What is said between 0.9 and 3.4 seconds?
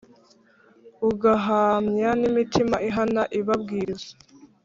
ugahamywa n’imitima ihana